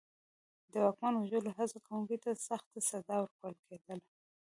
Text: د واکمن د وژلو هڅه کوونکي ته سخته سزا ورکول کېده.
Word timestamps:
د 0.71 0.73
واکمن 0.83 1.11
د 1.13 1.17
وژلو 1.21 1.51
هڅه 1.57 1.77
کوونکي 1.87 2.17
ته 2.23 2.31
سخته 2.47 2.79
سزا 2.89 3.15
ورکول 3.21 3.55
کېده. 3.65 3.95